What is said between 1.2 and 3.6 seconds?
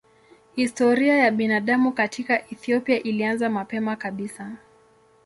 binadamu katika Ethiopia ilianza